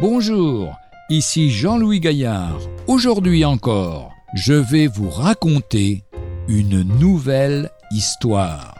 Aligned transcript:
Bonjour, 0.00 0.78
ici 1.10 1.50
Jean-Louis 1.50 2.00
Gaillard. 2.00 2.58
Aujourd'hui 2.86 3.44
encore, 3.44 4.14
je 4.32 4.54
vais 4.54 4.86
vous 4.86 5.10
raconter 5.10 6.04
une 6.48 6.82
nouvelle 6.98 7.70
histoire. 7.90 8.74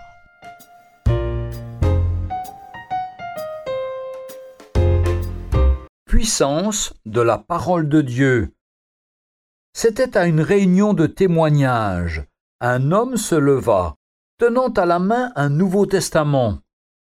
Puissance 6.06 6.95
de 7.05 7.21
la 7.21 7.37
parole 7.37 7.91
de 7.91 8.00
Dieu. 8.00 8.55
C'était 9.74 10.16
à 10.16 10.24
une 10.24 10.41
réunion 10.41 10.95
de 10.95 11.07
témoignages. 11.07 12.24
Un 12.62 12.93
homme 12.93 13.18
se 13.18 13.34
leva, 13.34 13.96
tenant 14.38 14.68
à 14.68 14.87
la 14.87 14.98
main 14.98 15.32
un 15.37 15.51
Nouveau 15.51 15.84
Testament. 15.84 16.60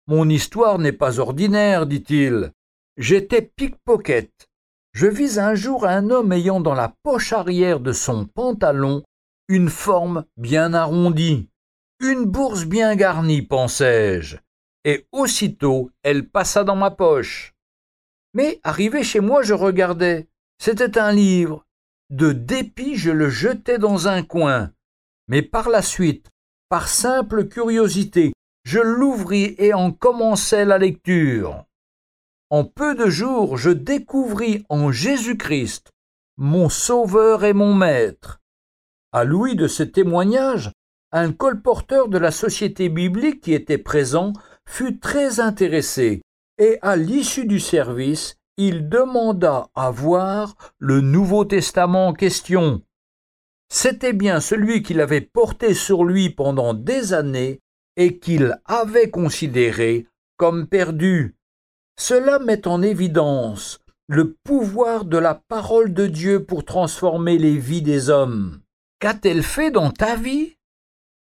Mon 0.08 0.28
histoire 0.28 0.78
n'est 0.78 0.92
pas 0.92 1.20
ordinaire, 1.20 1.86
dit-il. 1.86 2.52
J'étais 2.96 3.42
pickpocket. 3.42 4.30
Je 4.92 5.08
vis 5.08 5.38
un 5.38 5.56
jour 5.56 5.84
un 5.86 6.10
homme 6.10 6.32
ayant 6.32 6.60
dans 6.60 6.74
la 6.74 6.94
poche 7.02 7.32
arrière 7.32 7.80
de 7.80 7.92
son 7.92 8.26
pantalon 8.26 9.02
une 9.48 9.68
forme 9.68 10.24
bien 10.36 10.72
arrondie, 10.72 11.48
une 12.00 12.24
bourse 12.24 12.64
bien 12.64 12.94
garnie, 12.94 13.42
pensai-je, 13.42 14.36
et 14.84 15.06
aussitôt 15.12 15.90
elle 16.02 16.28
passa 16.28 16.62
dans 16.62 16.76
ma 16.76 16.90
poche. 16.90 17.52
Mais 18.32 18.60
arrivé 18.62 19.02
chez 19.02 19.20
moi, 19.20 19.42
je 19.42 19.54
regardais. 19.54 20.28
C'était 20.58 20.98
un 20.98 21.12
livre. 21.12 21.64
De 22.10 22.32
dépit, 22.32 22.96
je 22.96 23.10
le 23.10 23.28
jetai 23.28 23.78
dans 23.78 24.08
un 24.08 24.22
coin. 24.22 24.72
Mais 25.28 25.42
par 25.42 25.68
la 25.68 25.82
suite, 25.82 26.30
par 26.68 26.88
simple 26.88 27.48
curiosité, 27.48 28.32
je 28.64 28.80
l'ouvris 28.80 29.54
et 29.58 29.74
en 29.74 29.92
commençai 29.92 30.64
la 30.64 30.78
lecture. 30.78 31.64
En 32.50 32.64
peu 32.64 32.94
de 32.94 33.08
jours, 33.08 33.56
je 33.56 33.70
découvris 33.70 34.64
en 34.68 34.92
Jésus-Christ 34.92 35.90
mon 36.36 36.68
Sauveur 36.68 37.44
et 37.44 37.52
mon 37.52 37.74
Maître. 37.74 38.40
À 39.12 39.24
l'ouïe 39.24 39.56
de 39.56 39.68
ce 39.68 39.82
témoignage, 39.82 40.72
un 41.12 41.32
colporteur 41.32 42.08
de 42.08 42.18
la 42.18 42.30
Société 42.30 42.88
biblique 42.88 43.40
qui 43.40 43.54
était 43.54 43.78
présent 43.78 44.32
fut 44.68 44.98
très 44.98 45.40
intéressé, 45.40 46.22
et 46.58 46.78
à 46.82 46.96
l'issue 46.96 47.46
du 47.46 47.60
service, 47.60 48.36
il 48.56 48.88
demanda 48.88 49.68
à 49.74 49.90
voir 49.90 50.54
le 50.78 51.00
Nouveau 51.00 51.44
Testament 51.44 52.08
en 52.08 52.12
question. 52.12 52.82
C'était 53.68 54.12
bien 54.12 54.40
celui 54.40 54.82
qu'il 54.82 55.00
avait 55.00 55.20
porté 55.20 55.74
sur 55.74 56.04
lui 56.04 56.30
pendant 56.30 56.74
des 56.74 57.12
années 57.12 57.60
et 57.96 58.18
qu'il 58.18 58.58
avait 58.66 59.10
considéré 59.10 60.06
comme 60.36 60.66
perdu. 60.66 61.36
Cela 61.96 62.38
met 62.38 62.66
en 62.66 62.82
évidence 62.82 63.80
le 64.08 64.34
pouvoir 64.44 65.04
de 65.04 65.16
la 65.16 65.34
parole 65.34 65.94
de 65.94 66.06
Dieu 66.06 66.44
pour 66.44 66.64
transformer 66.64 67.38
les 67.38 67.56
vies 67.56 67.82
des 67.82 68.10
hommes. 68.10 68.60
Qu'a-t-elle 68.98 69.42
fait 69.42 69.70
dans 69.70 69.90
ta 69.90 70.16
vie? 70.16 70.56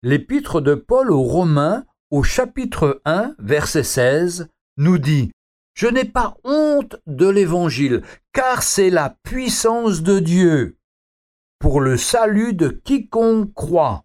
L'épître 0.02 0.60
de 0.60 0.74
Paul 0.74 1.10
aux 1.10 1.22
Romains, 1.22 1.84
au 2.10 2.22
chapitre 2.22 3.00
1, 3.04 3.34
verset 3.38 3.84
16, 3.84 4.48
nous 4.76 4.98
dit 4.98 5.32
Je 5.74 5.86
n'ai 5.86 6.04
pas 6.04 6.36
honte 6.44 6.96
de 7.06 7.28
l'Évangile, 7.28 8.02
car 8.32 8.62
c'est 8.62 8.90
la 8.90 9.16
puissance 9.24 10.02
de 10.02 10.18
Dieu 10.18 10.76
pour 11.58 11.80
le 11.80 11.96
salut 11.96 12.54
de 12.54 12.68
quiconque 12.68 13.52
croit. 13.54 14.04